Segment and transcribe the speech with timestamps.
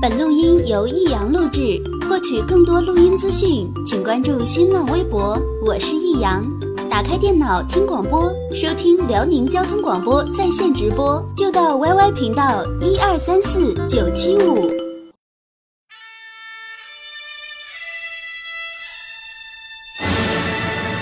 [0.00, 1.78] 本录音由易阳录制。
[2.08, 5.38] 获取更多录音资讯，请关注新浪微博。
[5.62, 6.42] 我是易阳。
[6.88, 14.70] 打开电脑听广播，收听辽宁交通广播在线直播，就到 YY 频道一二三四九七五。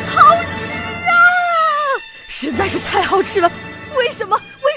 [0.09, 0.21] 好
[0.51, 1.15] 吃啊！
[2.27, 3.49] 实在是太好吃了。
[3.97, 4.37] 为什么？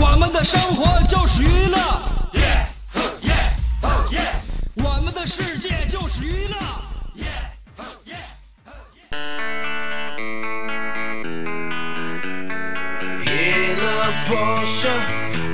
[0.00, 1.78] 我们的生活就是娱乐，
[4.76, 6.56] 我们的世界就是娱乐。
[13.24, 14.96] Hey, little Portia,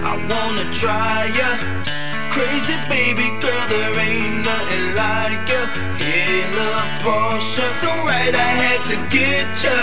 [0.02, 1.50] I wanna try ya.
[2.30, 5.66] Crazy baby girl, there ain't nothing like ya.
[5.98, 9.76] Hey, little Portia, so right I had to get ya.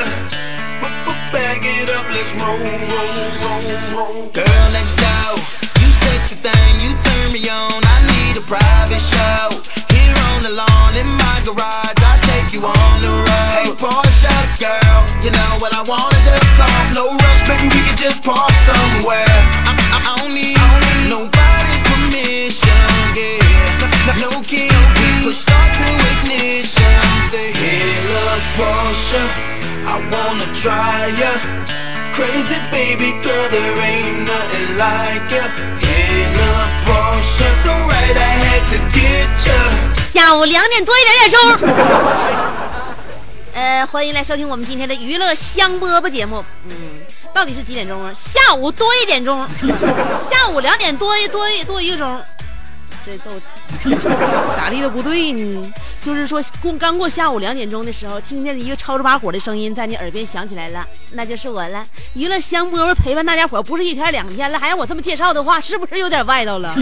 [1.31, 3.62] Back it up, let's roll, roll, roll,
[3.94, 4.26] roll.
[4.34, 5.38] Girl next door,
[5.80, 7.80] you sexy thing, you turn me on.
[7.82, 9.46] I need a private show.
[9.94, 13.54] Here on the lawn in my garage, I take you on the road.
[13.54, 16.36] Hey, Porsche girl, you know what I wanna do?
[16.58, 19.38] Some no rush, baby, we can just park somewhere.
[19.66, 20.58] I, I, I don't need
[21.06, 24.18] nobody's permission, yeah.
[24.18, 26.94] No keys, we push start to ignition.
[27.30, 29.22] Say, hey, look, Porsche.
[29.86, 31.89] I wanna try ya.
[32.20, 35.40] Crazy baby girl, there ain't nothing like ya.
[35.80, 39.56] In a Porsche, so right I had to get ya.
[40.02, 41.40] 下午两点多一点点钟，
[43.54, 46.44] 呃，欢迎来收听我们今天的娱乐香饽饽节目。
[46.68, 46.74] 嗯，
[47.32, 48.12] 到底是几点钟啊？
[48.14, 49.48] 下午多一点钟，
[50.18, 52.22] 下午两点多多一多一个钟。
[53.04, 53.30] 这都
[54.56, 55.72] 咋地都不对呢？
[56.02, 61.84] 就是说，过刚过下午两点钟的时候，听见一个吵着把火的声音在你耳边响起来了，那就是我了。
[62.14, 66.74] 娱乐香饽饽陪伴大家伙不是一天两天了，还让我这么介绍的话，是不是有点外道了？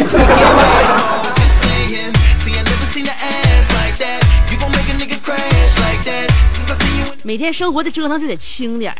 [7.22, 8.94] 每天生活的折腾就得轻点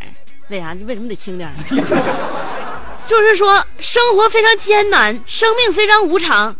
[0.49, 0.75] 为啥？
[0.85, 1.49] 为什么得轻点
[3.05, 6.55] 就是说，生活非常艰难，生命非常无常。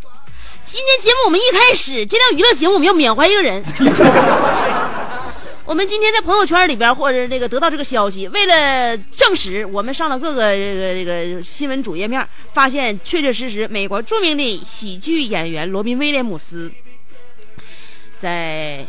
[0.64, 3.64] 今天节目我们一开始这档娱乐节目，我们要缅怀一个人。
[5.66, 16.72] 我们今天在朋友圈里边或者这个得到这个消息，为了证实，我们上了各个这个这个新闻主页面，发现确确实实，美国著名的喜剧演员罗宾威廉姆斯，
[18.18, 18.86] 在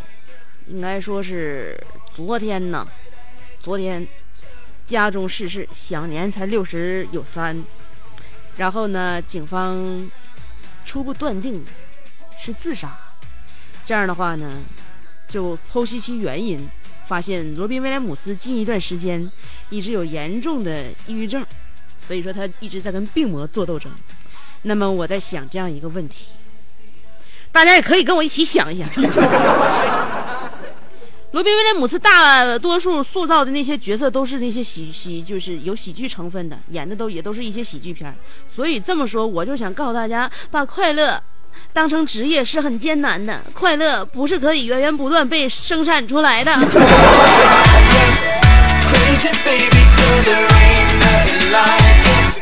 [0.68, 1.78] 应该说是
[2.14, 2.86] 昨天呢，
[3.60, 4.06] 昨天
[4.86, 7.62] 家中逝世，享年才六十有三。
[8.56, 10.10] 然后呢，警方
[10.90, 11.64] 初步断定
[12.36, 12.98] 是自杀。
[13.84, 14.60] 这样的话呢？
[15.28, 16.68] 就剖析其原因，
[17.06, 19.30] 发现罗宾威廉姆斯近一段时间
[19.68, 21.46] 一直有严重的抑郁症，
[22.04, 23.92] 所以说他一直在跟病魔做斗争。
[24.62, 26.26] 那么我在想这样一个问题，
[27.52, 28.90] 大家也可以跟我一起想一想。
[31.32, 38.12] 罗宾威廉姆斯大多数塑造的那些角色都是那些喜喜，就是有喜剧成分的，演的都也都是一些喜剧片。
[38.46, 41.22] 所以这么说，我就想告诉大家，把快乐。
[41.72, 46.52] 当成职业是很艰难的，快乐不是可以源源不断被生产出来的。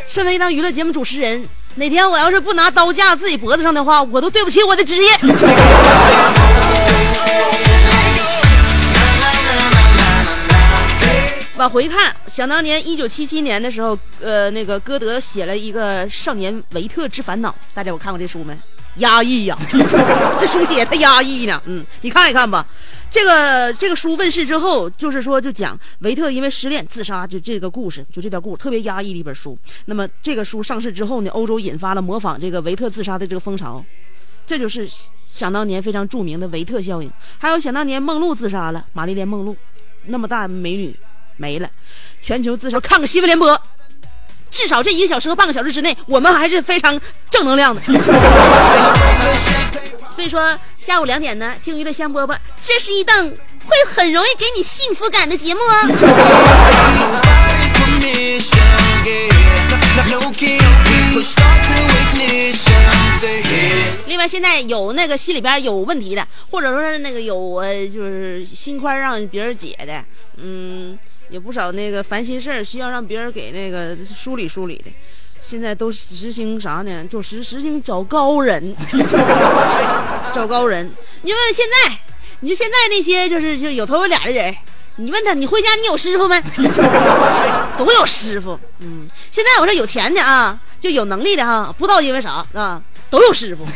[0.06, 5.10] 身为一档娱乐节目主持人，哪天我要是不拿刀架自己脖子上的话，我都对不起我的职业。
[11.58, 18.56] 往回看，想当年一九七七年的时候，呃，那个歌德写了一个《少年维特之烦恼》，大家有看过这书没？
[18.98, 19.58] 压抑呀，
[20.38, 21.60] 这书写太压抑呢。
[21.66, 22.64] 嗯，你看一看吧。
[23.10, 29.58] 这个这个书问世之后，就是说就讲维特因为失恋自杀，就这个故事，就这条故事特别压抑的一本书。
[29.86, 33.84] 那么这个书上市之后呢，欧洲引发了模仿这个维特自杀的这个风潮，
[34.46, 34.88] 这就是
[35.28, 37.10] 想当年非常著名的维特效应。
[37.38, 39.56] 还有想当年梦露自杀了，玛丽莲梦露
[40.06, 40.94] 那么大美女
[41.38, 41.70] 没了，
[42.20, 43.58] 全球自首，看个新闻联播。
[44.50, 47.00] 至少这一个小时和半个小时之内，我们还是非常
[47.30, 47.80] 正能量的。
[50.14, 55.72] 所以说，下午两点呢，听娱乐香饽饽，这是一档会很容易给你幸福感的节目哦。
[64.06, 70.04] 另外现在有那个心里边有问题的，或者说是那个有呃就是心宽让别人解的，
[70.36, 70.98] 嗯，
[71.30, 74.90] 也不少那个烦心事儿需要让别人给那个梳理梳理的。
[75.40, 77.04] 现在都实行啥呢？
[77.08, 78.74] 就实实行找高人，
[80.34, 80.90] 找高人。
[81.22, 81.98] 你问现在，
[82.40, 84.54] 你说现在那些就是就有头有脸的人，
[84.96, 86.42] 你问他，你回家你有师傅没？
[87.78, 88.58] 都有师傅。
[88.80, 93.64] 嗯，现在我说有钱的啊，就有能力的哈，不知道因为啥啊，都有师傅，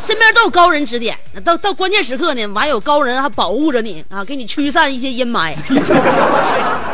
[0.00, 1.16] 身边都有高人指点。
[1.44, 5.54] 到到关键时刻呢，完有高人还保护着你啊，给你驱散一些阴霾。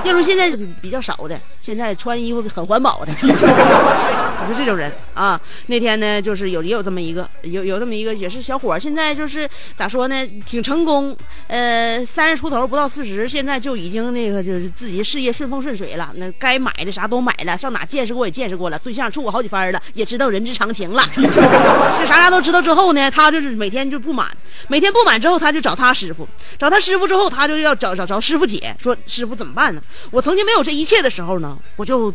[0.04, 0.50] 要说现在
[0.80, 5.40] 比较少的，现在穿衣服很环保的， 你说这种人啊。
[5.66, 11.16] 那天呢，就是有也有这么一个，有有这么一个也是小伙，现在就是咋说呢，挺成功。
[11.46, 16.12] 呃，三十出头不到四十，现在就已经那个就是自己事业顺风顺水了。
[16.16, 21.02] 那该买的啥都买了，上哪见识过也见识过了，对象处过好几番了，也知道人之常情了。
[21.14, 24.26] 这啥啥都知道之后呢，他就是每天就不满，
[24.68, 26.26] 每天不满之后，他就找他师傅，
[26.58, 29.82] 找他师傅之后，他就要找找找师傅姐，说师傅怎么办呢？
[30.10, 32.12] 我曾经没有这一切的时候呢，我就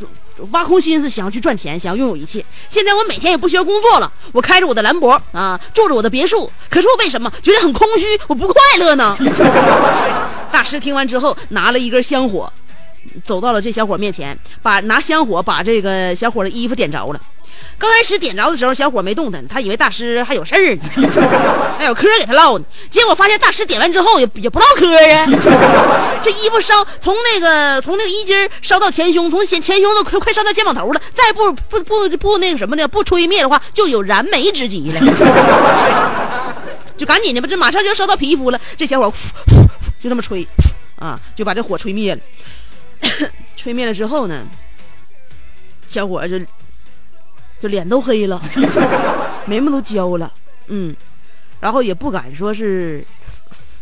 [0.51, 2.43] 挖空心思想要去赚钱，想要拥有一切。
[2.69, 6.51] 现在我每天也不需要工作了，我开着我的兰博啊，住着我的别墅。
[6.69, 9.15] 可是我为什么觉得很空虚，我不快乐呢？
[10.51, 12.51] 大师听完之后，拿了一根香火，
[13.23, 17.21] 走到了这小伙面前，把拿香火把这个小伙的衣服点着了。
[17.79, 20.81] 刚开始点着的时候，小伙没动弹，他以为大师还有事儿呢，
[21.77, 22.65] 还有嗑给他唠呢。
[22.89, 25.25] 结果发现大师点完之后也也不唠嗑啊，
[26.23, 31.01] 这衣服烧从那个从那个衣襟烧到前胸，从前前胸都快快烧到肩膀头了。
[31.13, 34.99] 再不不不不那个什么的，不吹灭的话，就有燃眉之急了。
[36.97, 38.59] 就赶紧的吧，这马上就要烧到皮肤了。
[38.75, 39.13] 这小伙
[39.99, 40.47] 就这么吹
[40.97, 42.21] 啊，就把这火吹灭了。
[43.55, 44.47] 吹灭了之后呢，
[45.87, 46.39] 小伙就。
[47.59, 48.41] 就脸都黑了，
[49.45, 50.31] 眉毛都焦了，
[50.67, 50.95] 嗯，
[51.59, 53.05] 然后也不敢说是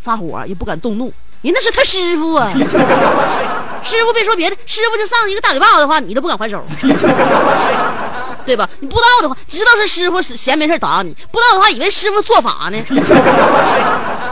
[0.02, 1.12] 发火，也不敢动怒，
[1.42, 2.48] 人那是他师傅啊，
[3.84, 6.64] 师傅别说别的，师傅就上一个大嘴巴子的话，你都不敢还手，
[8.46, 8.70] 对吧？
[8.80, 12.78] 你不知道的话，知道是师傅闲没事打你，不知道的话，以为师傅做法呢。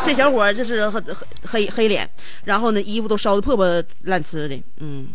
[0.04, 1.02] 这小伙就是黑
[1.46, 2.10] 黑黑脸，
[2.44, 3.66] 然后呢，衣服都烧的破破
[4.04, 5.08] 烂呲的，嗯。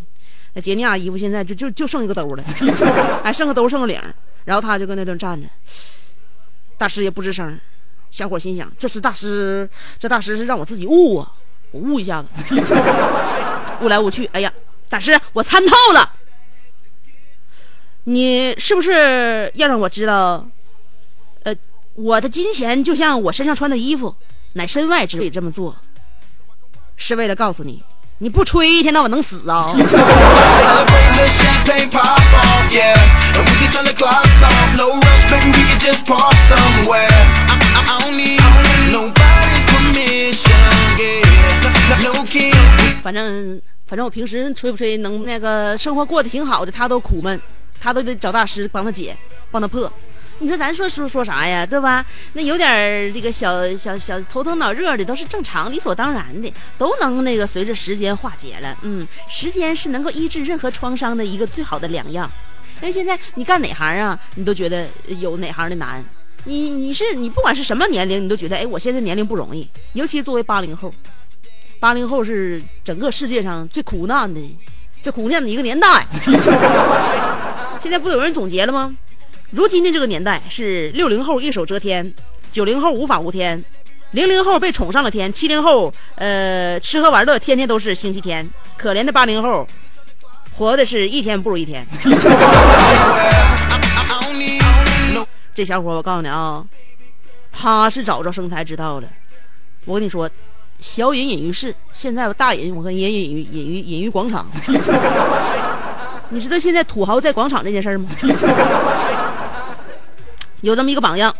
[0.59, 2.43] 杰尼亚衣服现在就就就剩一个兜了，
[3.23, 4.01] 还 剩个兜剩个领，
[4.45, 5.47] 然后他就搁那顿站着，
[6.77, 7.59] 大师也不吱声。
[8.09, 9.69] 小伙心想：这是大师，
[9.99, 11.31] 这大师是让我自己悟啊，
[11.71, 12.55] 我悟一下子，
[13.81, 14.51] 悟来悟去，哎呀，
[14.89, 16.13] 大师，我参透了，
[18.05, 20.47] 你是不是要让我知道？
[21.43, 21.55] 呃，
[21.93, 24.15] 我的金钱就像我身上穿的衣服，
[24.53, 25.75] 乃身外之物，这么做
[26.95, 27.83] 是为了告诉你。
[28.21, 29.71] 你不吹，一天到晚能死啊！
[43.01, 47.39] 反正反正我平时吹不吹，能那个生活过得挺好的，他都苦闷，
[47.79, 49.15] 他都得找大师帮他解，
[49.49, 49.89] 帮他破。
[50.41, 52.05] 你说咱说说说啥呀，对吧？
[52.33, 58.77] 那有点这个小小小头疼脑热的，都是正常、理所当然的，都能那个随着时间化解了。
[58.81, 62.29] 嗯，时间是能够医治任何创伤的一个最好的良药。
[62.81, 64.87] 因为现在你干哪行啊，你都觉得
[65.19, 66.03] 有哪行的难。
[66.45, 69.69] 你你是你不管是什么年龄，你都觉得哎，我现在年龄不容易。
[69.91, 70.93] 尤其作为八零后，
[71.81, 74.39] 八零后是整个世界上最苦难的、
[75.01, 76.07] 最苦难的一个年代。
[77.81, 78.95] 现在不有人总结了吗？
[79.51, 82.13] 如今的这个年代是六零后一手遮天，
[82.51, 83.63] 九零后无法无天，
[84.11, 89.67] 零零后被宠上了天，七零后呃吃喝玩乐天天都是星期天，可怜的八零后，
[90.53, 91.83] 活的是一天不如一天。
[95.53, 96.63] 这小伙我告诉你啊，
[97.51, 99.07] 他是找着生财之道了。
[99.85, 100.29] 我跟你说，
[100.79, 104.47] 小隐隐于市，现在大隐我跟也隐于隐于隐于广场。
[106.31, 108.07] 你知道现在土豪在广场这件事吗？
[110.61, 111.33] 有这么一个榜样，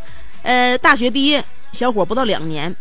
[0.44, 2.76] 呃，大学毕业小伙不到两年，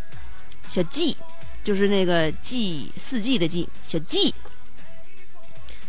[0.67, 1.15] 小季，
[1.63, 4.33] 就是那个季四季的季，小季，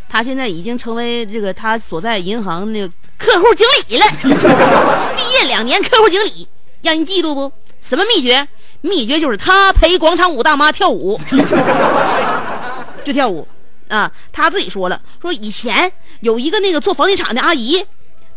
[0.08, 4.04] 他现在已经成为这个他所在银行那个客户经理了。
[5.16, 6.48] 毕业两年客户经理，
[6.82, 7.52] 让人嫉妒不？
[7.80, 8.46] 什么秘诀？
[8.82, 11.20] 秘诀就是他陪广场舞大妈跳舞，
[13.04, 13.46] 就跳舞
[13.88, 14.10] 啊！
[14.32, 17.84] 他自己说了，说以前有一个那个做房地产的阿姨。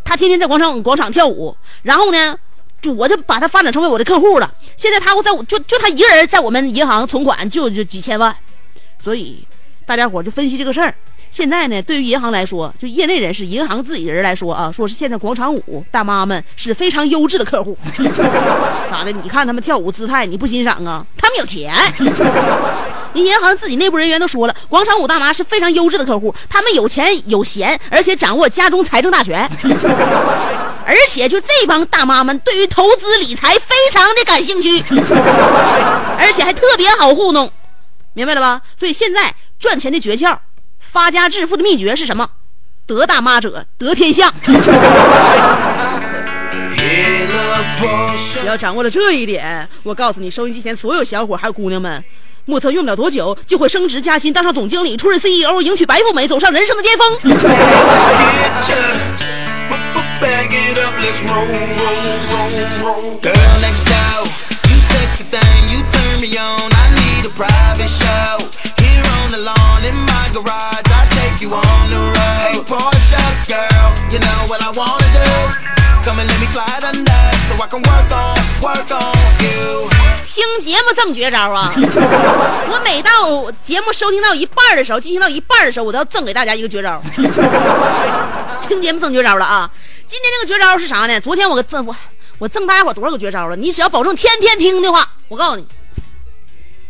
[0.03, 2.37] 他天天在广场广场跳舞，然后呢，
[2.81, 4.53] 就我就把他发展成为我的客户了。
[4.75, 8.35] 现在他在我就就他一个人在我们银行存款就就几千万，
[8.99, 9.45] 所以
[9.85, 10.93] 大家伙就分析这个事儿。
[11.29, 17.75] 现在呢，对于银行来说，就业内人士、银行自己人来说啊，说是现在广场舞大妈们是非常优质的客户。
[18.91, 19.11] 咋的？
[19.11, 21.03] 你看他们跳舞姿态，你不欣赏啊？
[21.17, 21.73] 他们有钱。
[23.13, 29.47] 人银行自己内部人员都说了，广场舞大妈是非常优质的客户，他们有钱有闲，而且掌握家中财政大权。
[30.85, 34.83] 而且就这帮大妈们对于投资理财非常的感兴趣，
[36.17, 37.49] 而且还特别好糊弄，
[38.13, 38.61] 明白了吧？
[38.75, 40.37] 所以现在赚钱的诀窍，
[40.79, 42.29] 发家致富的秘诀是什么？
[42.85, 44.29] 得大妈者得天下。
[48.37, 52.03] 只要掌握了这一点，我告诉你，收音机前所有小伙还有姑娘们，
[52.45, 57.17] 莫测用不了多久就会升职加薪，当上总经理，出任 CEO，迎娶白富美，走上人生的巅峰。
[60.21, 62.51] Bag it up, let's roll, roll, roll,
[62.83, 63.19] roll.
[63.19, 64.23] Girl next door,
[64.69, 66.71] you sexy thing, you turn me on.
[66.71, 68.39] I need a private show.
[68.77, 72.15] Here on the lawn in my garage, I take you on the road.
[72.39, 75.31] Hey, Porsche girl, you know what I wanna do.
[76.05, 79.92] Come and let me slide under, so I can work on, work on you.
[80.33, 81.71] 听节目赠绝招啊！
[81.77, 86.99] 我每到节目收听到一半的时候，进行到一半的时候，我都要赠给大家一个绝招。
[88.67, 89.71] 听节目赠绝招了啊！
[90.07, 91.21] 今天这个绝招是啥呢？
[91.21, 91.95] 昨天我给赠我
[92.39, 93.55] 我赠大家伙多少个绝招了？
[93.55, 95.67] 你只要保证天天听的话，我告诉你，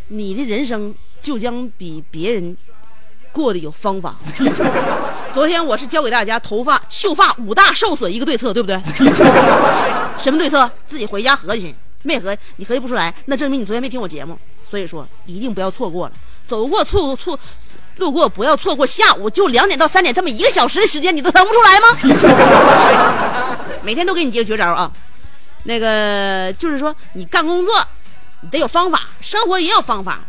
[0.07, 2.55] 你的人生就将比别人
[3.33, 4.15] 过得有方法。
[5.35, 8.81] 昨天我是教给大家头发秀发五大受损一个对策，对不对？
[10.17, 10.71] 什么对策？
[10.85, 11.75] 自己回家合计去。
[12.03, 14.37] 没合，你合计不出来，那证明你昨天没听我节目。
[14.63, 16.13] 所以说，一定不要错过了，
[16.45, 17.39] 走过错错，
[17.97, 23.57] 路过不要错过下午就两点到三点这么一个小时的时间，你都腾不出来吗？
[23.83, 24.91] 每天都给你接绝招啊！
[25.65, 27.75] 那个就是说，你干工作，
[28.41, 30.19] 你得有方法，生活也有方法，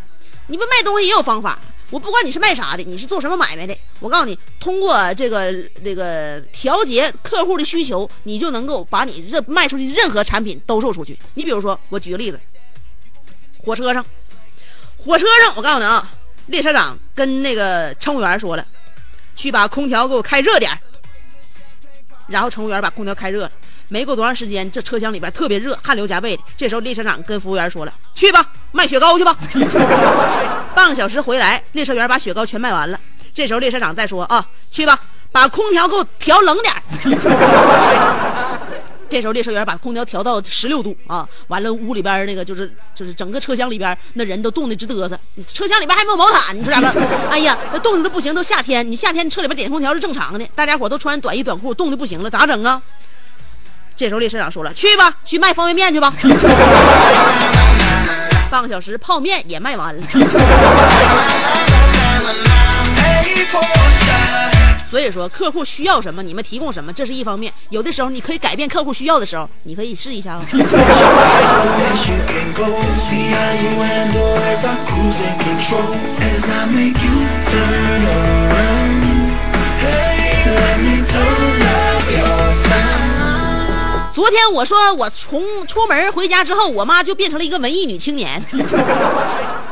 [0.49, 1.59] 你不卖东西也有方法。
[1.95, 5.53] 我不管你是卖啥的，你是做什么买卖的，我告诉你，通过这个
[5.85, 11.17] 这个调节客户的需求，你就能够把你这卖出去任何产品兜售出去。
[11.35, 12.41] 你比如说，我举个例子，
[13.59, 14.05] 火车上，
[14.97, 16.11] 火车上，我告诉你啊，
[16.47, 18.67] 列车长跟那个乘务员说了，
[19.37, 20.77] 去把空调给我开热点
[22.27, 23.53] 然后乘务员把空调开热了，
[23.87, 26.43] 没过多长时间，这车厢里边特别热，汗流浃背的。
[26.57, 29.35] 这时候列车长跟服务员说了：“去吧，卖雪糕去吧。
[30.75, 32.99] ”半个小时回来，列车员把雪糕全卖完了。
[33.33, 34.99] 这时候列车长再说：“啊，去吧，
[35.31, 36.75] 把空调给我调冷点。
[39.09, 45.17] ”这时候列车员把空调调到十六度啊，完了屋里边那个就是就是整个车厢里边那人都冻得直嘚瑟，
[45.47, 46.91] 车厢里边还没有毛毯，你说咋整？
[47.31, 52.83] 哎呀，那冻的都不行，都夏天，你夏天车里边点空调是正常的，大家伙都穿短衣短裤，冻的不行了，咋整啊？
[53.97, 56.13] 这时候列车长说了：“去吧，去卖方便面去吧。”
[58.55, 60.03] 半个小时，泡面也卖完了。
[64.89, 67.53] 所以说，客户需要什么，你们提供什么，这是一方面。
[67.71, 70.47] 有的时候你可以改变客户需要的时候，你可以试一下啊。
[84.15, 88.41] 昨天我说我从出门回家之后，我妈就变成了一个文艺女青年。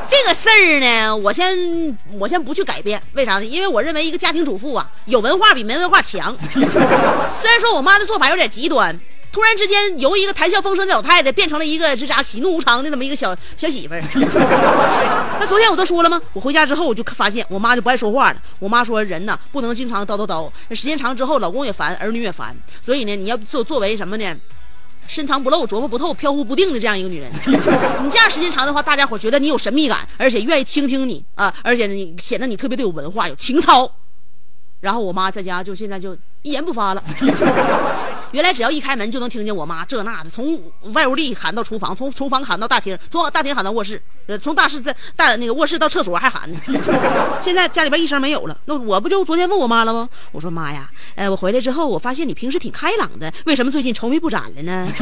[0.05, 3.45] 这个事儿呢，我先我先不去改变，为啥呢？
[3.45, 6.37] 因为我认为一个家庭主妇啊，有文化比没文化强。
[6.51, 8.99] 虽然说我妈的做法有点极端，
[9.33, 14.01] 突然之间由一个谈笑风生的老太太变成了一个这啥喜怒无常的那么一个小小媳妇儿。
[15.41, 16.21] 那昨天我都说了吗？
[16.35, 18.43] 我回家之后我就发现我妈就不爱说话了。
[18.59, 22.55] 我妈说人呐不能经常叨叨叨，时间长之后老公也烦，儿女也烦。
[22.83, 24.37] 所以呢，你要作作为什么呢？
[25.09, 27.29] 深藏不露、琢磨不透、飘忽不定的这样一个女人，
[28.05, 33.91] 你这样时间长的话，大家伙觉得你有神秘感，而且愿意倾听你啊，而且你显得你特别的有文化、有情操。
[34.81, 37.03] 然后我妈在家就现在就一言不发了。
[38.33, 40.61] 原来只要一开门就能听见我妈这那的，从
[40.93, 46.59] 外屋里喊到厨房，从厨房喊到大厅，从大厅喊到卧室，呃，从大室在大那个卧室到厕所还喊呢。
[47.41, 50.09] 现在家里边一声没有了，那我不就昨天问我妈了吗？
[50.33, 54.87] 我说妈呀，呃，我回来之后我发现你平时挺开朗的，为什么最近愁眉不展了呢？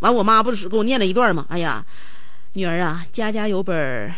[0.00, 1.46] 完，我妈不是给我念了一段吗？
[1.48, 1.84] 哎呀，
[2.52, 4.14] 女儿啊，家家有本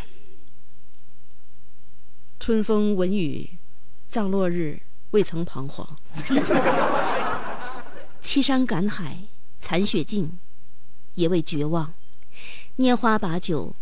[2.40, 3.48] 春风闻雨，
[4.08, 5.96] 葬落日未曾彷徨。
[8.20, 9.18] 凄山赶海，
[9.58, 10.38] 残雪尽，
[11.14, 11.94] 也未绝望。
[12.76, 13.74] 拈花把酒，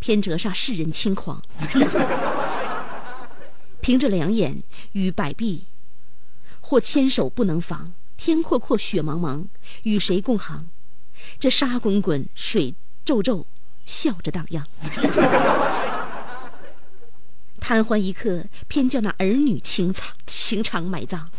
[0.00, 1.42] 偏折煞世人轻狂。
[3.80, 4.62] 凭着两眼
[4.92, 5.66] 与百臂，
[6.60, 7.92] 或牵手不能防。
[8.16, 9.46] 天阔阔，雪茫茫，
[9.82, 10.68] 与谁共航？
[11.40, 12.74] 这沙滚滚，水
[13.04, 13.46] 皱皱，
[13.84, 14.66] 笑着荡漾。
[17.62, 21.20] 贪欢一刻，偏叫那儿女情长情长埋葬。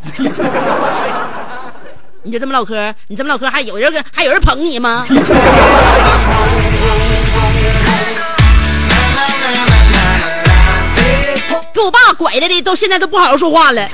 [2.23, 5.05] 你就这么唠嗑，你这么唠嗑，还有人跟还有人捧你吗？
[11.73, 13.85] 给我爸拐来的，都现在都不好好说话了。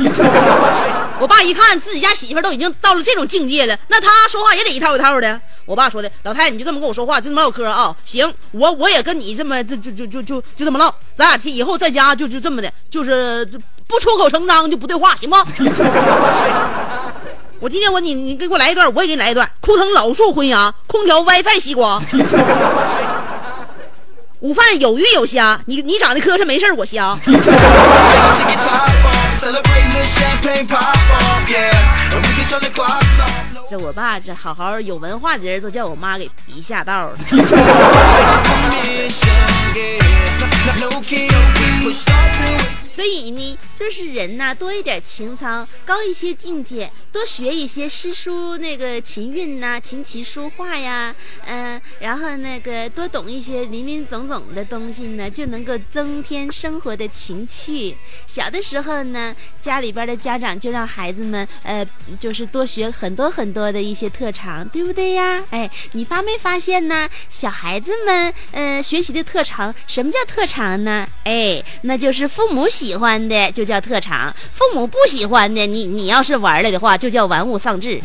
[1.20, 5.42] 我爸一看自己家媳妇都已经到了这种境界了，那他说话也得一套一套的。
[5.66, 7.94] 我爸说的，老太太你就这么跟我说话，就这么唠嗑啊？
[8.06, 13.46] 行，我我也跟你这么，这就就就就就这么唠，咱俩以后在家就就这么的，就是
[13.86, 15.36] 不出口成章就不对话，行不？
[17.60, 19.52] 我今天我你你给我来一段，我也给你来一段。
[19.60, 22.02] 枯藤老树昏鸦，空调 WiFi 西瓜。
[24.40, 27.14] 午饭有鱼有虾，你你长得磕碜没事我瞎。
[33.70, 37.18] 这我爸这好好有文化的人都叫我妈给逼下道了。
[43.00, 51.16] 所以呢，就是人呐，多一点情操，高一些境界，多学一些诗书那个琴韵呐，琴棋书画呀，
[51.46, 57.96] 嗯，然后那个多懂一些林林总总的东西呢，就能够增添生活的情趣。
[58.28, 61.88] 小的时候呢，家里边的家长就让孩子们，呃，
[62.20, 65.42] 就是多学很多很多的一些特长，对不对呀？
[65.52, 67.08] 哎，你发没发现呢？
[67.30, 71.08] 小孩子们，呃，学习的特长，什么叫特长呢？
[71.24, 72.89] 哎，那就是父母喜。
[72.90, 78.02] 喜欢的就叫特长，父母不喜欢的，你你要是玩了的话，就叫玩物丧志。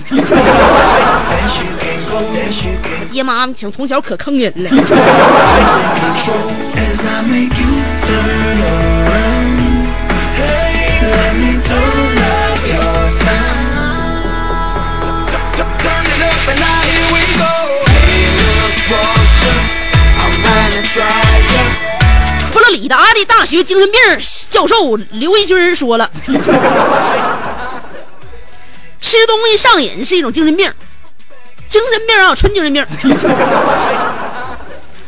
[3.10, 4.68] 爹妈从从小可坑人了。
[20.94, 21.33] 佛
[22.74, 24.00] 罗里达的大学精神病
[24.50, 26.10] 教授刘一军说了
[29.00, 30.68] ：“吃东西上瘾是一种精神病，
[31.68, 32.84] 精神病啊，纯精神病。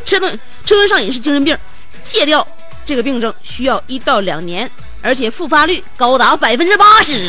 [0.05, 0.31] 吃东
[0.65, 1.59] 吃东西上瘾是精神病，
[2.05, 2.47] 戒掉
[2.85, 4.71] 这个病症需要一到两年，
[5.03, 7.27] 而且复发率高达百分之八十。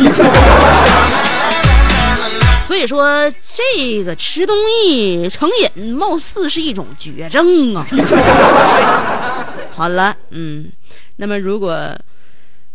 [2.68, 7.84] 所以说，这个吃东西成瘾，貌似是一种绝症啊。
[9.78, 10.72] 好了，嗯。”
[11.18, 11.96] 那么，如果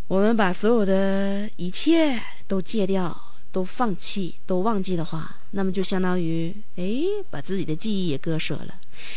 [0.06, 6.84] 我们把所有的一切都戒掉、都放弃、都忘记的话，那么就相当于哎，
[7.28, 8.74] 把自己的记忆也割舍了。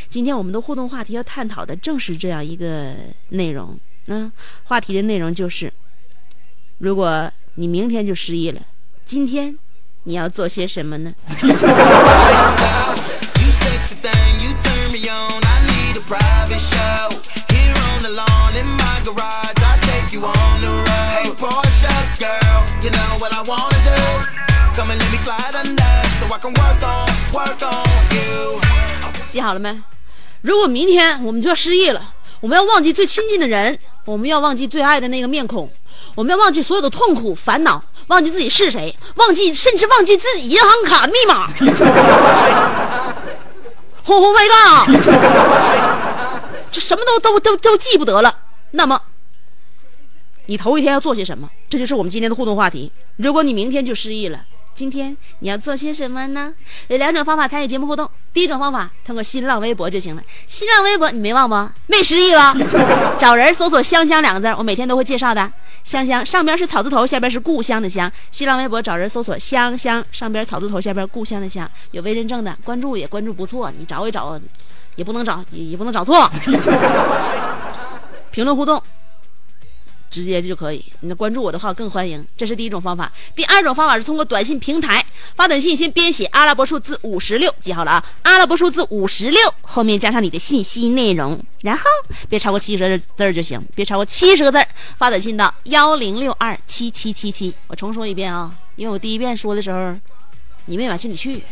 [0.10, 2.96] 今天我们的互动话题要探讨的正是这样一个
[3.30, 3.78] 内容。
[4.08, 4.32] 嗯，
[4.64, 5.72] 话题的内容就是：
[6.80, 8.62] 如果你明天就失忆了，
[9.04, 9.58] 今天
[10.04, 11.14] 你要做些什么呢？
[29.32, 29.82] 记好了没？
[30.42, 35.68] 如果明天我们就要失忆了，我们要忘记最亲近的人，我们要忘记最爱的那个面孔，
[36.14, 41.48] 我们要忘记所有的痛苦烦恼，忘记自己是谁，忘记甚至忘记自己银行卡的密码。
[44.04, 44.86] 轰轰外杠，
[46.76, 48.40] 就什么都都都都记不得了。
[48.72, 49.02] 那么。
[50.48, 51.50] 你头一天要做些什么？
[51.70, 52.92] 这就是我们今天的互动话题。
[53.16, 54.44] 如果你明天就失忆了，
[54.76, 56.54] 今天你要做些什么呢？
[56.90, 58.08] 有两种方法参与节目互动。
[58.32, 60.22] 第一种方法，通过新浪微博就行了。
[60.46, 61.56] 新浪微博你没忘不？
[61.88, 62.54] 没失忆吧？
[63.18, 65.52] 找人搜索“香香”两个字，我每天都会介绍的。
[65.84, 68.12] 香香上边是草字头，下边是故乡的乡。
[68.30, 71.68] 新浪微博找人搜索“香香”，上边草字头，下边故乡的乡。
[71.90, 73.72] 有微认证的，关注也关注不错。
[73.72, 74.40] 你找一找，
[74.96, 76.30] 也不能找，也也不能找错。
[78.32, 78.82] 评论互动。
[80.08, 82.26] 直接就可以，你关注我的话更欢迎。
[82.38, 83.12] 这是第一种方法。
[83.36, 85.06] 第二种方法是通过短信平台
[85.36, 91.84] 发短信，先编写阿拉伯数字五十六，记好了啊，阿拉伯数字五十六后面加上你的信息内容，然后
[92.30, 94.66] 别超过七十字儿就行，别超过七十个字儿。
[94.98, 97.54] 发短信到幺零六二七七七七。
[97.68, 99.94] 我重说一遍啊，因为我第一遍说的时候
[100.66, 101.44] 你没往心里去。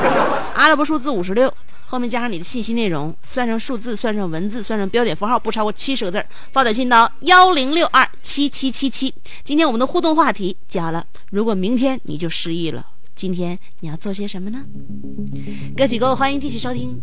[0.54, 1.52] 阿拉伯数字五十六。
[1.86, 9.14] 后面加上你的信息内容，算上数字，算上文字，算上标点符号，不超过七十个字发短信到幺零六二七七七七。
[9.44, 14.64] 今天我们的互动话题加了，如果明天你就失忆了，今天你要做些什么呢？
[15.76, 16.98] 歌曲够，欢迎继续收听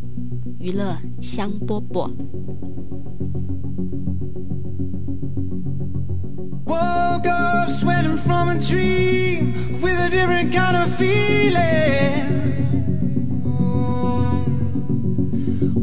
[0.59, 2.11] 娱乐香饽饽。
[7.23, 12.27] woke up sweating from a dream with a different kind of feeling.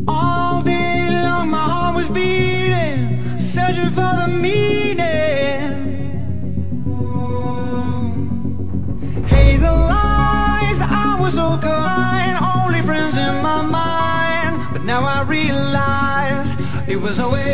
[0.06, 4.98] All day long, my heart was beating, searching for the meaning.
[6.88, 8.12] Ooh.
[9.26, 14.72] Hazel eyes, I was so kind, only friends in my mind.
[14.72, 16.52] But now I realize
[16.88, 17.47] it was always.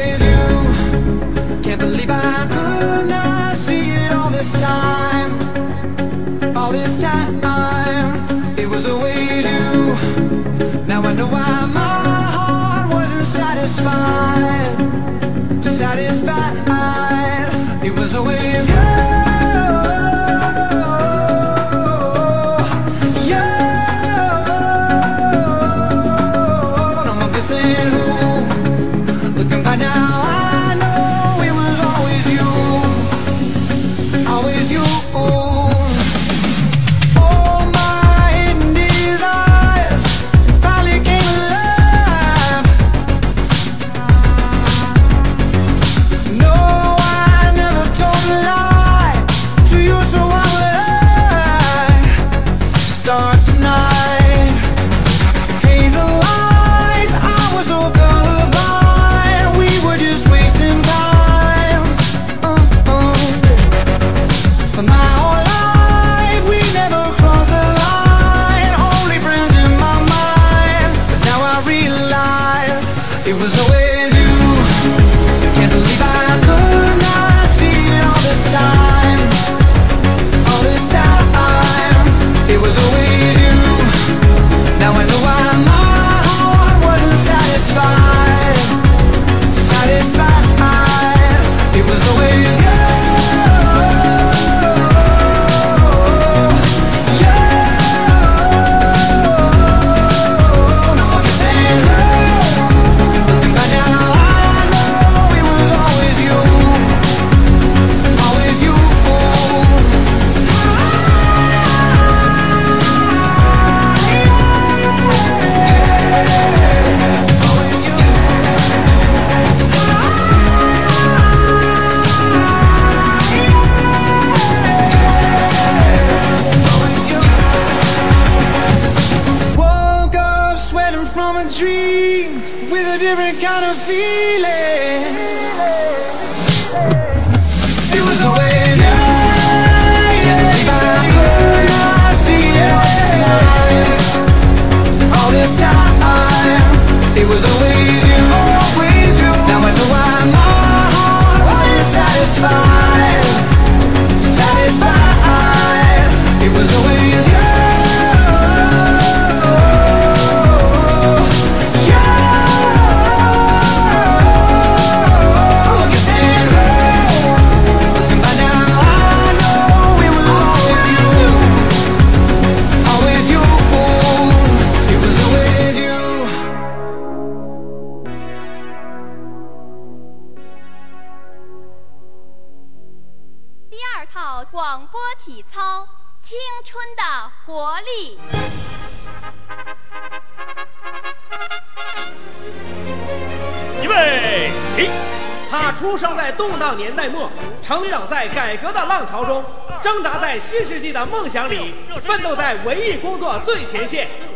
[200.57, 204.07] 新世纪的梦想里，奋斗在文艺工作最前线。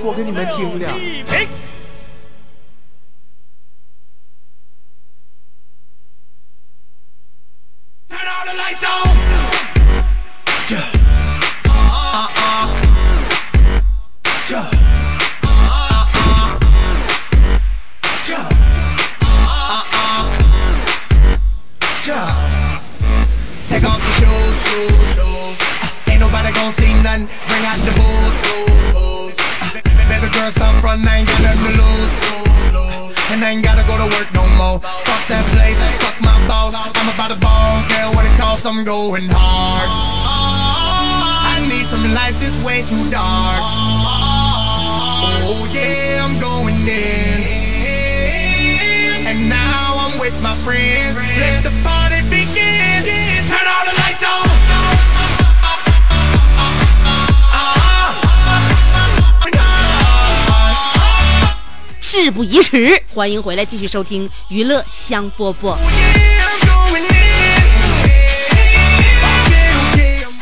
[0.00, 0.86] 说给你们听的。
[8.08, 9.16] Turn all the lights
[30.46, 32.14] girl, stop front, I ain't got nothing to lose.
[33.32, 34.78] And I ain't gotta go to work no more.
[34.80, 36.74] Fuck that place, fuck my boss.
[36.74, 39.90] I'm about to ball, girl, what it costs, I'm going hard.
[41.50, 43.60] I need some lights, it's way too dark.
[45.42, 47.42] Oh yeah, I'm going in.
[49.26, 51.18] And now I'm with my friends.
[51.18, 51.74] Let the
[62.22, 65.76] 事不宜迟，欢迎回来继续收听娱乐香饽饽。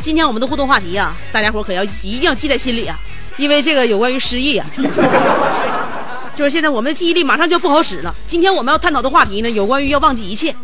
[0.01, 2.97] 今天我们的互动话题啊，大家伙可要一定要记在心里啊，
[3.37, 4.65] 因为这个有关于失忆啊，
[6.33, 8.15] 就是现在我们的记忆力马上就要不好使了。
[8.25, 10.55] 今天我们要探讨的话题呢，有关于要忘记一切，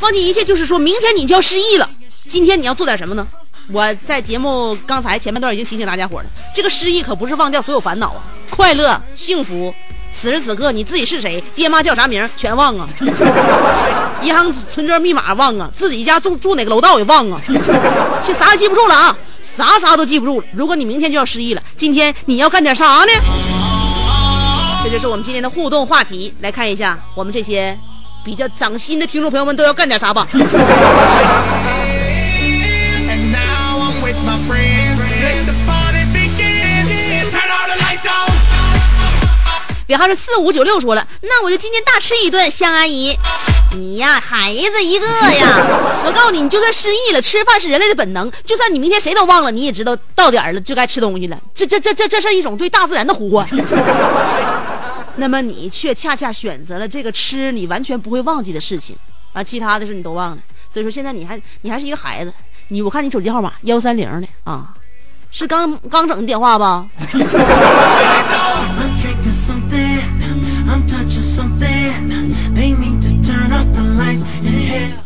[0.00, 1.88] 忘记一切就是说明天你就要失忆了，
[2.28, 3.26] 今天你要做点什么呢？
[3.70, 9.72] 我在节目刚才前半段已经提醒大家伙了，这个失忆可不是忘掉所有烦恼啊，快乐、幸福。
[10.14, 12.86] 此时此刻你自己是谁，爹妈叫啥名全忘啊，
[14.22, 17.40] 银行存折密码忘啊，自己家住住哪个楼道也忘啊，
[18.22, 20.46] 这啥也记不住了啊，啥啥都记不住了。
[20.52, 23.12] 如果你明天就要失忆了，今天你要干点啥呢？
[24.84, 27.78] 这就是我们今天的互动话题，来看一下我们这些
[28.24, 30.26] 比较长心的听众朋友们都要干点啥吧。
[39.90, 42.48] 尾号是四五九六说了，那我就今天大吃一顿。
[42.48, 43.18] 香阿姨，
[43.72, 45.46] 你呀，孩子一个呀！
[46.06, 48.30] 我告诉你，你就算失忆了，吃饭是人类的本能。
[48.44, 51.36] 就算你明天谁都忘了，你也知道到点了就该吃东西了。
[51.52, 53.44] 这这这这这是一种对大自然的呼唤。
[55.16, 58.96] 那么你却恰恰选择了这个吃你完全不会忘记的事情
[59.32, 60.38] 啊，其他的事你都忘了。
[60.72, 62.32] 所以说现在你还你还是一个孩子。
[62.68, 64.68] 你我看你手机号码幺三零的啊，
[65.32, 66.86] 是刚刚整的电话吧？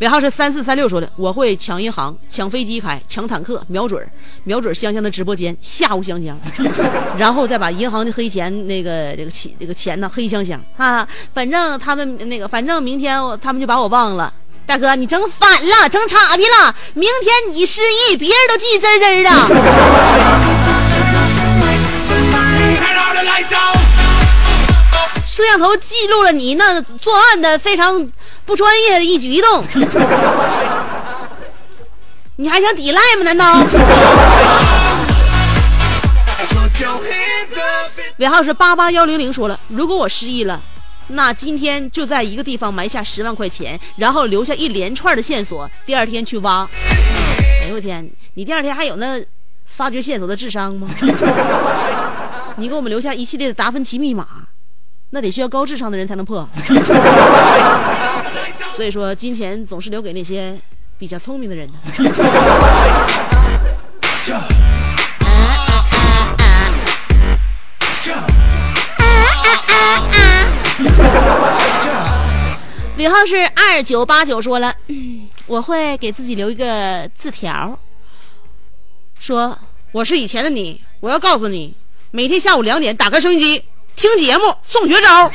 [0.04, 4.06] 尾号是三四三六说的，我会抢银行、抢飞机开、抢坦克，瞄准
[4.42, 6.38] 瞄准香香的直播间吓唬香香，
[7.16, 14.30] 然后再把银行的黑钱那个这个钱这个钱呢黑香香啊，反正他们那个反正明天他们就把我忘了。
[14.66, 19.30] 大哥，你整反了，整岔劈了，明天你失忆，别人都记真真的。
[25.34, 28.08] 摄像头记录了你那作案的非常
[28.44, 29.64] 不专业的一举一动，
[32.38, 33.24] 你还想抵赖吗？
[33.24, 33.66] 难道？
[38.18, 40.62] 尾号是八八幺零零说了，如果我失忆了，
[41.08, 46.64] 那今天就在一个地方埋下十万块钱，然后留下一连串的线索，第二天去挖。
[47.62, 49.20] 哎呦我天，你第二天还有那
[49.66, 50.86] 发掘线索的智商吗？
[52.54, 54.24] 你给我们留下一系列的达芬奇密码。
[55.14, 56.48] 那得需要高智商的人才能破，
[58.74, 60.60] 所以说金钱总是留给那些
[60.98, 61.74] 比较聪明的人的。
[72.96, 74.74] 尾号是二九八九，说了，
[75.46, 77.78] 我会给自己留一个字条，
[79.20, 79.56] 说
[79.92, 81.72] 我是以前的你，我要告诉你，
[82.10, 83.62] 每天下午两点打开收音机。
[83.96, 85.30] 听节目送绝招。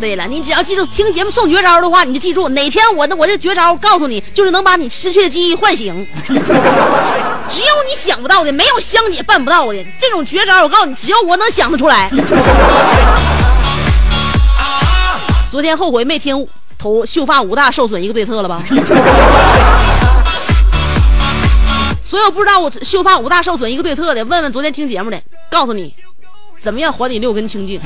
[0.00, 6.06] 对了，你只要记住听节目送绝招的话，你就记住哪天我的我这绝招告诉你，就是能把你失去的记忆唤醒。
[6.26, 12.10] 只有你想不到的，没有香姐办不到的这种绝招，我告诉你，只有我能想得出来。
[15.50, 16.46] 昨天后悔没听
[16.78, 18.62] 头秀发五大受损一个对策了吧？
[22.12, 25.18] 所有不知道我秀发五大受损一个对策的，问问昨天听节目的，
[25.50, 25.94] 告诉你，
[26.58, 27.80] 怎么样还你六根清净。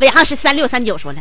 [0.00, 1.20] 尾号是三六三九说的，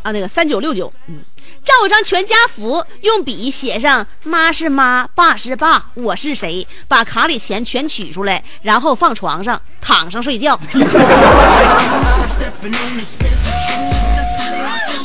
[0.00, 1.16] 啊，那个三九六九，嗯。
[1.64, 10.58] 照张全家福，用笔写上“妈是妈，爸是爸，我是谁”，把卡里钱全取出来，然后放床上躺上睡觉。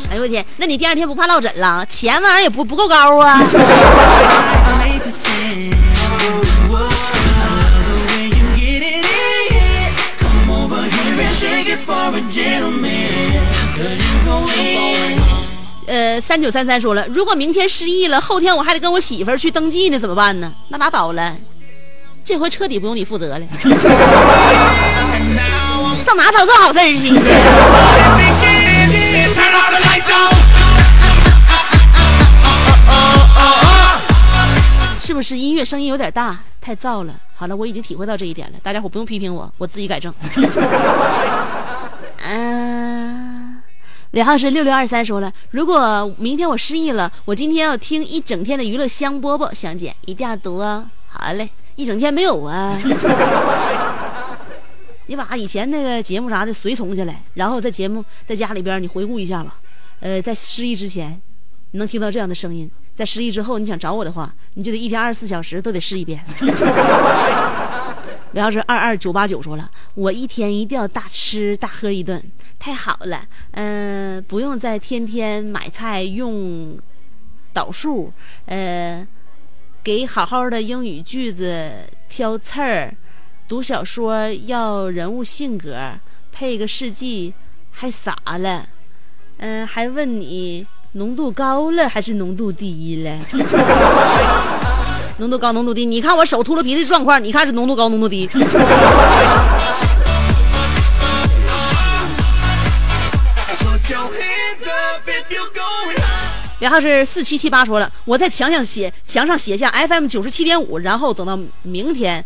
[0.10, 1.86] 哎呦我天，那你第二天不怕落枕了？
[1.86, 3.40] 钱玩意儿也不不够高啊。
[15.88, 20.54] 呃，三九三三说了，如果明天失忆了，后天我还得跟我媳妇儿去登记呢，怎么办呢？
[20.68, 21.34] 那拉倒了，
[22.26, 23.48] 这回彻底不用你负责了。
[26.04, 27.08] 上哪找这好事儿去？
[35.00, 37.14] 是不是音乐声音有点大，太噪了？
[37.34, 40.14] 好了，我已经体会到这一点了，大家伙不用批评我，我自己改正。
[44.18, 50.90] 李浩是六六二三，说了，如果明天我失忆了，我今天要听一整天的娱乐香饽饽，香姐一定要读啊！
[51.08, 52.76] 好嘞，一整天没有啊。
[55.06, 59.58] 你把以前那个节目啥的随从下来，然后在节目在家里边你回顾一下吧。
[60.00, 61.22] 呃，在失忆之前，
[61.70, 66.26] 你能听到这样的声音；在失忆之后，你想找我的话，你就得一天二十四小时都得试一遍。
[68.34, 72.22] 我要是二二九八九说了，我一天一定要大吃大喝一顿，
[72.60, 73.26] 太好了。
[73.52, 76.78] 嗯、不用再天天买菜用
[77.54, 78.12] 导数，
[78.46, 79.08] 呃，
[79.84, 81.72] 给好好的英语句子
[82.10, 82.94] 挑刺儿，
[83.48, 85.98] 读小说要人物性格，
[86.32, 87.34] 配个事迹，
[87.72, 88.68] 还傻了。
[89.38, 93.18] 嗯、还问你浓度高了还是浓度低了？
[95.20, 95.86] 浓度高，浓度低。
[95.86, 98.30] 你看我手秃噜鼻子状况，你看是浓度高，浓度低。
[106.60, 112.26] 然后是四七七八说了，我在墙上写墙上写下 FM 九十七点五，然后等到明天，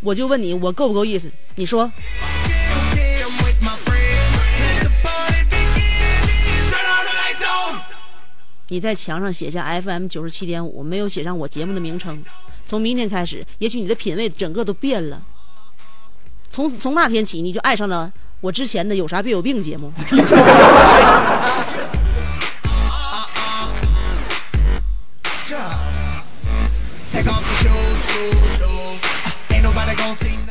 [0.00, 1.30] 我就问你我够不够意思？
[1.56, 1.90] 你说
[8.72, 12.24] 你在墙上写下 FM 九十七点五，没有写上我节目的名称。
[12.64, 15.20] 从明天开始，也许你的品味整个都变了。
[16.50, 19.92] 从从那天起，你就爱上了我之前的《有啥别有病》节目。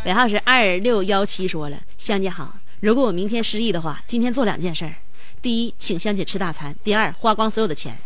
[0.06, 4.94] 尾号是二六幺七说了，香姐好，如果我明天失忆的话，今天做两件事：
[5.42, 7.98] 第一，请香姐吃大餐；第二，花光所有的钱。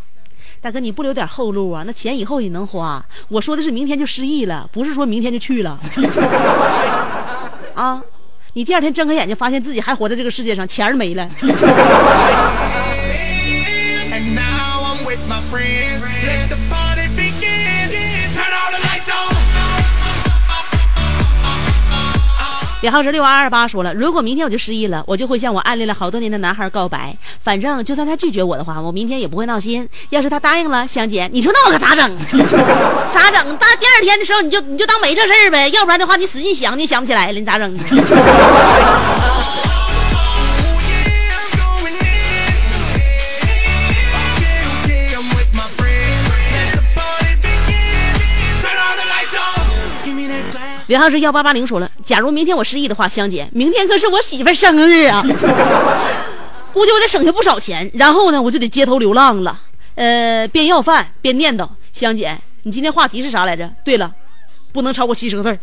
[0.65, 1.83] 大哥，你不留点后路啊？
[1.85, 2.99] 那钱以后也能花。
[3.27, 5.79] 我说的是明天就失忆了，不是说明天就去了。
[7.75, 8.01] 啊，
[8.53, 11.29] 你第二天睁开眼睛，发现自己还活在这个世界上，钱儿没了。
[22.85, 27.17] 尾号是六二二八说了，如果明天我就失忆了，我就会向我暗恋了好多年的男孩告白。
[27.39, 29.89] 反正就算他拒绝我的话，我明天也不会闹心。
[30.11, 32.17] 要是他答应了，香姐，你说那我可咋整？
[33.11, 33.57] 咋整？
[33.57, 37.75] 大第二天的时候你就你就当没这事儿呗，要不然的话你使劲想，你想不起来了，你咋整？
[50.87, 55.19] 尾号是幺八八零说了，假如明天我失忆的话，香姐，明天可是我媳妇生日啊，
[56.71, 59.59] 估计我得省下不少钱，然后呢，我就得街头流浪了，
[59.95, 63.67] 呃，边要饭边念叨，香姐，你今天话题是啥来着？
[63.83, 64.13] 对了，
[64.71, 65.59] 不能超过七十个字.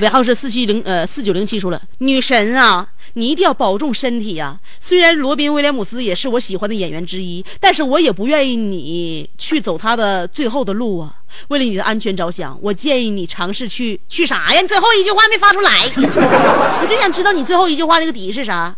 [0.00, 4.58] 尾号是四七零呃四九零七说了，女神啊，你一定要保重身体啊！
[4.80, 11.14] 虽然罗宾威廉姆斯也是我喜欢的演员之一，但是我也不愿意你去走他的最后的路啊。
[11.48, 14.60] 为了你的安全着想，我建议你尝试去去啥呀？
[14.60, 15.70] 你最后一句话没发出来，
[16.80, 18.74] 我就想知道你最后一句话那个底是啥。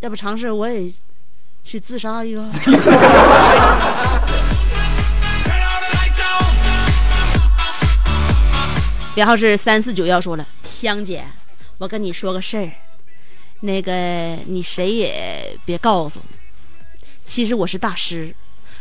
[0.00, 0.90] 要不尝试我也
[1.62, 2.40] 去自杀一个。
[2.40, 2.74] Turn
[5.60, 6.50] all the lights on.
[9.16, 11.24] 尾号是三四九幺说了，香姐，
[11.78, 12.72] 我跟你说个事儿，
[13.64, 16.20] 那个你谁也别告诉，
[17.24, 18.34] 其实我是大师，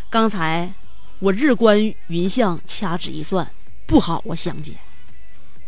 [0.09, 0.73] 刚才
[1.19, 3.47] 我日观云相，掐指一算，
[3.85, 4.73] 不好啊，香姐，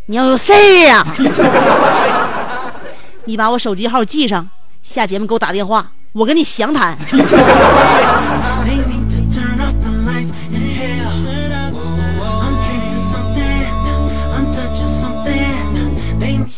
[0.06, 1.06] 你要有事儿啊，
[3.26, 4.50] 你把我手机号记上，
[4.82, 6.98] 下节目给我打电话，我跟你详谈。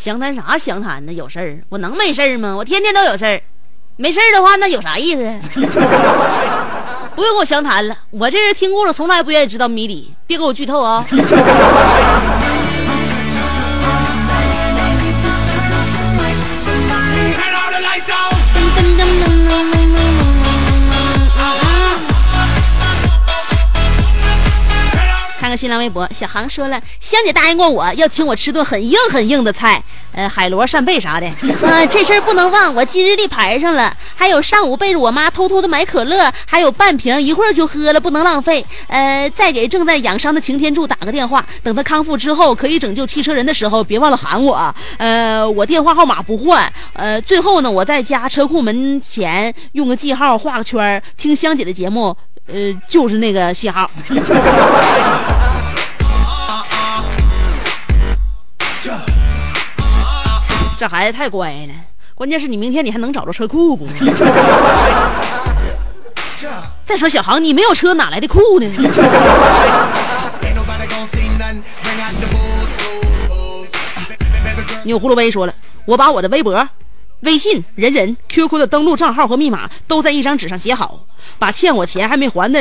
[0.07, 1.11] 详谈啥详谈呢？
[1.11, 2.55] 有事儿，我能没事儿吗？
[2.55, 3.41] 我天天都有事儿，
[3.97, 5.39] 没事儿的话那有啥意思？
[7.13, 11.03] 不用跟我详谈了，我这人听故事从来不愿意知道谜底，别给我剧透啊
[25.57, 29.83] 新浪微博，小航说了，香姐答应过我要请我吃顿很硬很硬的菜，
[30.13, 31.25] 呃，海螺扇贝啥的。
[31.67, 33.91] 啊、这事儿不能忘，我记日历牌上了。
[34.15, 38.63] 还有上午背着我妈偷偷的买可乐，还有半瓶，一会儿就喝了，不能浪费。
[38.87, 44.73] 呃，再给正在养伤的擎天柱打个电话，等他康复之后可以拯救汽车人的时候，别忘了喊我。
[44.97, 46.71] 呃，我电话号码不换。
[46.93, 52.15] 呃，最后呢，我在家车库门前用个记号画个圈，听香姐的节目，
[52.47, 53.89] 呃，就是那个信号。
[60.77, 61.73] 这孩子太乖了，
[62.13, 63.87] 关键是你明天你还能找着车库不？
[66.85, 68.69] 再说小航，你没有车哪来的库呢？
[74.83, 75.53] 钮葫芦威说了，
[75.85, 76.69] 我把我的微博、
[77.21, 81.03] 微信、人人、QQ 的登录账号和密码都在一张纸上写好，
[81.39, 82.59] 把欠我钱还没还的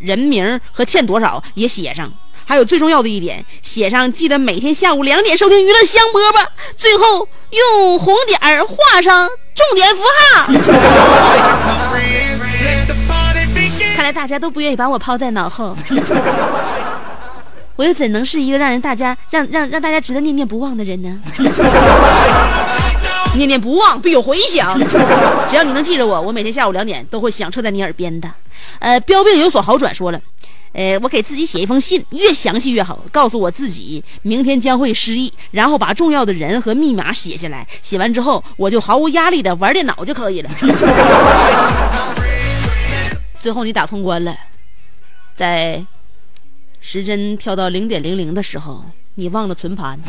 [0.00, 2.12] 人名和欠多少也写上，
[2.48, 10.46] 还有最重要的一点，写上记得每天下午两点收听娱乐香饽饽，最后用红点儿画上重点符号。
[13.96, 15.76] 看来大家都不愿意把我抛在脑后。
[17.74, 21.20] 我又怎能是一个让人大家让让让大家值得念念不忘的人呢？
[23.34, 24.78] 念念不忘必有回响，
[25.48, 28.30] 只要你能记着我，我每天下午两点都会响彻在你耳边的。
[28.78, 30.18] 呃，标病有所好转说了，
[30.76, 40.50] 呃，我给自己写一封信，越详细越好，告诉我自己明天将会失忆，然后把重要的人和密码写下来，写完之后我就毫无压力的玩电脑就可以了。
[43.40, 44.36] 最后你打通关了，
[45.34, 45.82] 在。
[46.78, 48.84] 时针跳到零点零零的时候，
[49.16, 49.98] 你忘了存盘。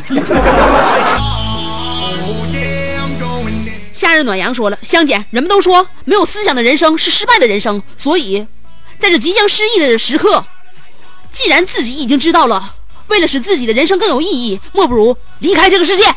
[3.91, 8.45] 夏日暖阳说了：“香姐，人们都说没有思想的人生是失败的人生，所以
[8.99, 10.45] 在这即将失忆的时刻，
[11.31, 12.75] 既然自己已经知道了，
[13.07, 16.03] 为了使自己的人生更有意义，莫不如离开这个世界。”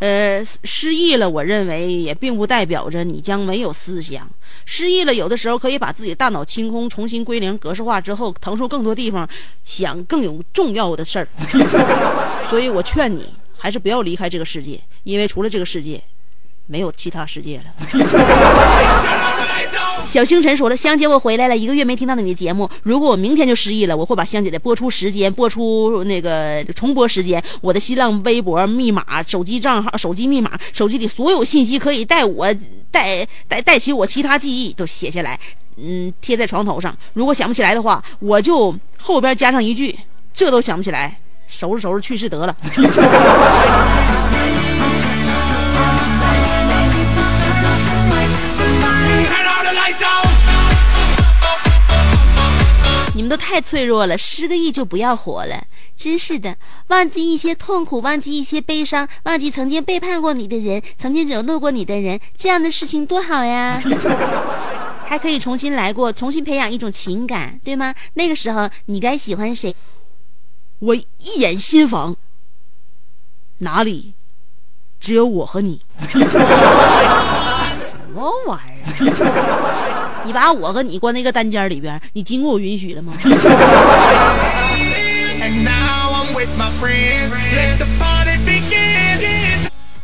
[0.00, 4.28] 呃，失忆了，我认为也并不代表着你将没有思想。
[4.66, 9.26] 失忆了，有的时候可以把自己大脑清空，重新归零、格式化之后，腾出更多地方
[9.64, 11.26] 想更有重要的事儿。
[12.50, 16.02] 所以我劝你，还是不要离开这个世界，因为除了这个世界，
[16.66, 17.64] 没有其他世界了。
[20.14, 22.70] 小星辰说了：“香姐，我回来了，一个月没听到你的节目。
[22.84, 32.46] 如果我明天就失忆了，我会把香姐的播出时间、播出那个重播时间、我的新浪微博密码、手机账号、手机密码、手机里所有信息可以带我
[32.92, 35.36] 带带带起我其他记忆都写下来，
[35.78, 36.96] 嗯，贴在床头上。
[37.14, 39.98] 如果想不起来的话，我就后边加上一句：
[40.32, 42.56] 这都想不起来，收拾收拾去世得了。”
[53.14, 55.64] 你们都太脆弱了，失个忆就不要活了，
[55.96, 56.56] 真是的！
[56.88, 63.80] 忘记一些痛苦，忘记一些悲伤，忘记曾经背叛过你的人，曾经惹怒过你的人，这样的事情多好呀！
[65.06, 67.94] 还可以重新来过，重新培养一种情感，对吗？
[68.14, 69.76] 那个时候你该喜欢谁？
[70.80, 72.16] 我一眼心房，
[73.58, 74.14] 哪里
[74.98, 75.80] 只有我和你？
[77.72, 80.03] 什么玩意儿？
[80.26, 83.12] 你把我和你关那个单间里边，你经过我允许了吗？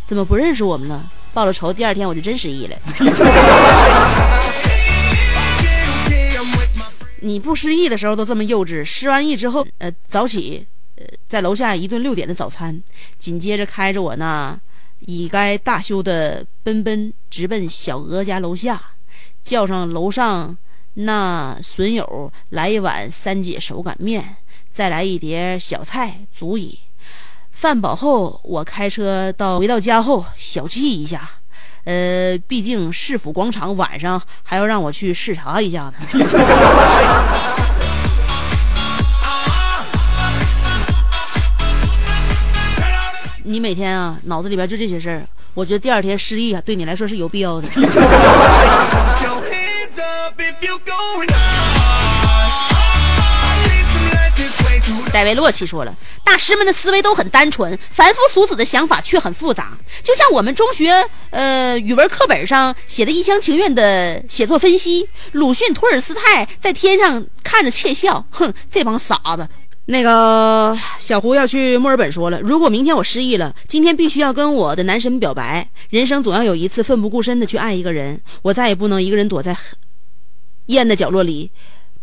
[0.06, 1.08] 怎么不认识我们了？
[1.32, 2.76] 报了仇，第二天我就真失忆了。
[7.22, 10.66] 你不失忆的时候都这么幼稚，失完忆之后，呃，早起，
[10.96, 12.82] 呃，在楼下一顿六点的早餐，
[13.18, 14.58] 紧接着开着我那
[15.00, 18.80] 已该大修的奔奔直奔小娥家楼下。
[19.40, 20.56] 叫上楼上
[20.94, 24.36] 那损友来一碗三姐手擀面，
[24.68, 26.78] 再来一碟小菜，足矣。
[27.50, 31.28] 饭饱后，我开车到回到家后小憩一下，
[31.84, 35.94] 呃，毕竟市府广场晚上还要让我去视察一下呢。
[43.50, 45.26] 你每天啊，脑子里边就这些事儿。
[45.54, 47.68] 我觉得第二天失忆啊，对你来说是有必要的。
[55.12, 55.92] 戴维洛奇说了，
[56.24, 65.08] 大师们的思维都很单纯，凡夫俗子的想法却很复杂，就像我们中学呃语文课本上写的一厢情愿的写作分析。
[65.32, 69.48] 鲁迅、托尔斯泰在天上看着窃笑，哼，这帮傻子。
[69.90, 75.68] 那个小胡要去墨尔本，说了，如果明天我失忆了，今天必须要跟我的男神表白。
[75.88, 79.56] 人生总要有一次奋不顾身的去爱一个人，我再也不能一个人躲在
[80.66, 81.50] 阴暗的角落里，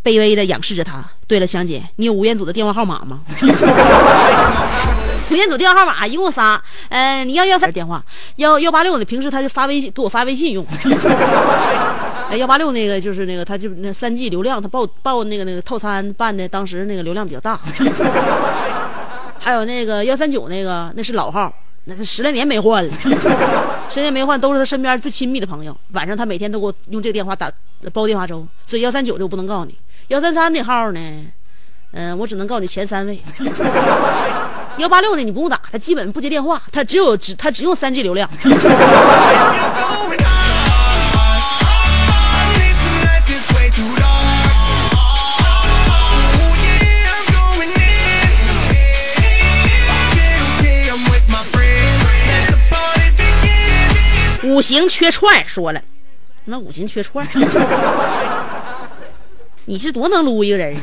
[0.04, 1.02] 卑微的仰视着他。
[1.28, 3.22] 对了，香姐，你有吴彦祖的电话号码吗？
[5.30, 8.04] 吴彦祖电话号码一共仨，呃，你要要他电话
[8.36, 10.66] 幺幺八六的，平时他是发微信给我发微信用。
[12.30, 17.60] 哎，幺八六那个就是那个，他就那三 G 流量，他报报那个那个套餐办的，当时那个流量比较大。
[19.40, 21.54] 还有那个幺三九那个，那是老号，
[21.86, 22.94] 那是十来年没换了，
[23.90, 25.74] 十年没换，都是他身边最亲密的朋友。
[25.94, 27.50] 晚上他每天都给我用这个电话打
[27.94, 29.74] 煲电话粥，所以幺三九的我不能告诉你，
[30.10, 31.00] 幺三三那号呢，
[31.94, 33.22] 嗯，我只能告诉你前三位。
[34.80, 38.30] 幺八六呢，你不用打，他基本不接电话，他只有只他只用三 G 流量。
[54.58, 55.80] 五行缺串说了，
[56.44, 57.24] 他妈五行缺串，
[59.66, 60.76] 你是多能撸一个人！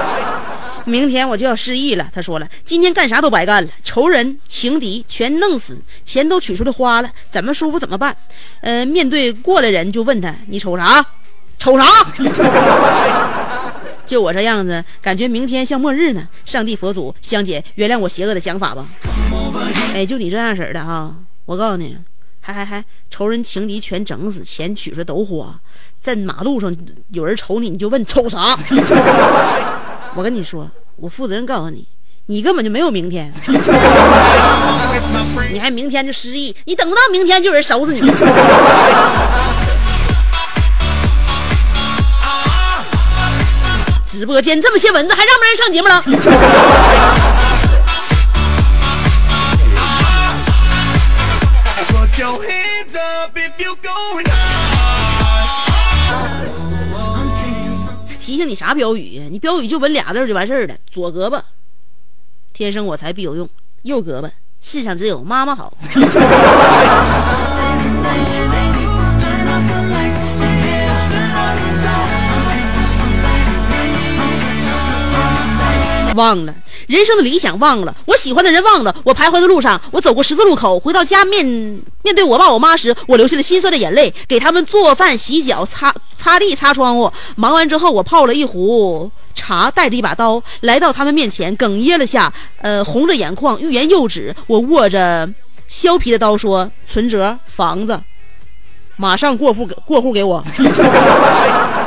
[0.84, 8.14] 明天我就要失忆了，他说了，今天干啥都白干了，仇人情敌全弄死，钱都取出来花了，怎么舒服怎么办？
[8.60, 11.02] 呃，面对过来人就问他，你瞅啥？
[11.56, 11.86] 瞅啥？
[14.06, 16.28] 就我这样子，感觉明天像末日呢。
[16.44, 18.86] 上帝、佛祖、香姐，原谅我邪恶的想法吧。
[19.94, 21.14] 哎，就你这样式的哈，
[21.46, 21.96] 我告诉你，
[22.52, 25.54] 还还还，仇人情敌全整死，钱取出来都花，
[26.00, 26.76] 在马路上
[27.10, 28.56] 有人瞅你，你就问瞅啥？
[30.16, 31.86] 我跟你说，我负责任告诉你，
[32.26, 33.32] 你根本就没有明天，
[35.52, 38.00] 你还明天就失忆，你等不到明天就有人收拾你。
[44.04, 46.02] 直播间这么些蚊子，还让不让人上节目了？
[58.20, 59.26] 提醒你啥标语？
[59.30, 60.74] 你标语就纹俩字就完事儿了。
[60.92, 61.42] 左胳膊，
[62.52, 63.46] 天生我才必有用；
[63.82, 65.72] 右胳膊，世上只有妈妈好。
[76.14, 76.54] 忘了
[76.86, 81.44] 人生的理想，忘了我喜欢的人，忘了我徘徊的路上，我走过十字路口，回到家面
[82.02, 87.10] 面对我爸我妈时，我流下了心酸的眼泪，给他们做饭、洗脚、擦擦地、擦窗户。
[87.36, 94.34] 忙完之后，我泡了一壶茶，带着一把刀来到他们面前，哽咽了下，呃，红着眼眶，欲言又止。
[94.46, 95.28] 我握着
[95.68, 98.00] 削皮的刀说：“存折、房子，
[98.96, 100.42] 马上过户给过户给我。”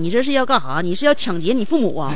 [0.00, 0.80] 你这是要干啥？
[0.82, 2.08] 你是要抢劫你父母啊？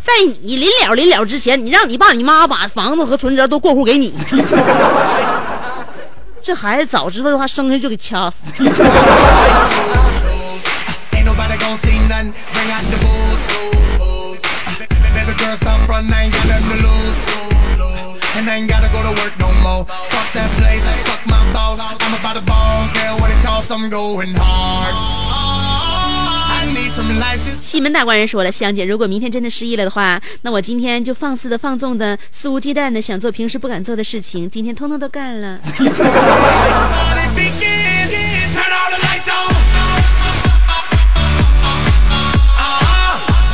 [0.00, 0.12] 在
[0.42, 4.14] 你临了临了之前，你让你爸你妈把房子和存折都过户给你，
[6.40, 8.52] 这孩子早知道的话，生下就给掐死。
[23.70, 24.94] I'm going hard.
[26.46, 27.40] I need some lights.
[27.60, 35.58] 西门大官人说了，香姐，如果明天真的失忆了的话，那我今天就放肆的、放纵的、肆无忌惮的想做平时不敢做的事情，今天通通都干了。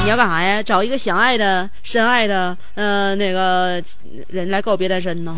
[0.02, 0.62] 你要干啥呀？
[0.62, 3.80] 找一个想爱的、深爱的，呃，那个
[4.28, 5.34] 人来告别单身呢？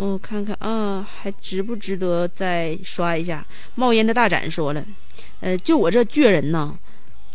[0.00, 3.44] 我、看看啊，还值不值得再刷一下？
[3.74, 4.82] 冒烟的大展说了，
[5.40, 6.74] 呃，就我这倔人呐，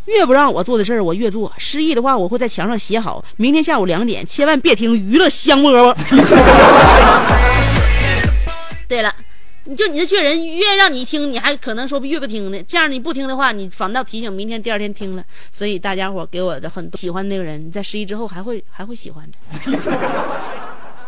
[0.06, 1.54] 越不让我做的事儿，我越做。
[1.60, 5.96] 失忆的话，我会在墙上写好，明天下午两点，千万别听娱乐香饽饽。
[8.90, 9.14] 对了。
[9.68, 12.64] 你就你这倔人，越让你听，你还可能说越不听呢。
[12.68, 15.24] 这样你不听的话，你反倒提醒明天第二天听了。
[15.52, 19.38] 所以大家伙给我的很多喜欢那个人，在失忆之后还会还会喜欢的。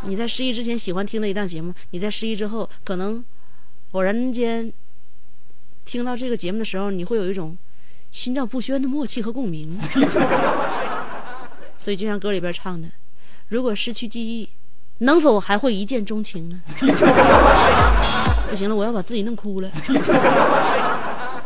[0.08, 3.24] 你在失忆之前喜欢听的一档节目，你在失忆之后可能
[3.92, 4.72] 偶然间
[5.86, 7.58] 听到这个节目的时候，你会有一种
[8.10, 9.78] 心照不宣的默契和共鸣。
[11.78, 12.88] 所以就像歌里边唱的，
[13.50, 14.50] 如果失去记忆，
[15.00, 16.62] 能否还会一见钟情呢？
[18.50, 19.70] 不行了，我要把自己弄哭了。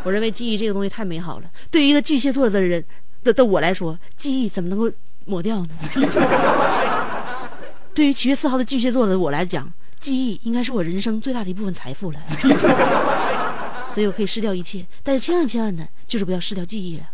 [0.03, 2.83] 我认为记忆这个东西太美好了，对于一个巨蟹座的人
[3.23, 4.91] 的的我来说，记忆怎么能够
[5.25, 5.69] 抹掉呢？
[7.93, 12.19] 对于七月四号的巨蟹座的我来讲，记忆应该是我人生最大的一部分财富了。
[13.89, 17.09] 所以我可以失掉一切，但是千万千万的就是不要失掉记忆了。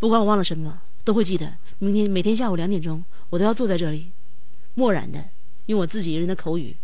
[0.00, 1.52] 不管我忘了什么，都会记得。
[1.78, 4.10] 明天每天下午两点钟，我都要坐在这里，
[4.74, 5.24] 漠然的
[5.66, 6.74] 用我自己人的口语，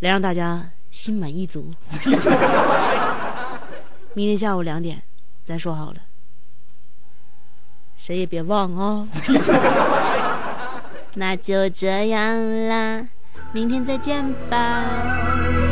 [0.00, 1.72] 来让大家心满意足。
[4.12, 5.02] 明天下午两点，
[5.44, 6.00] 咱说好了，
[7.96, 9.08] 谁也别忘啊、
[11.14, 13.08] 那就这样啦，
[13.52, 15.67] 明天再见吧。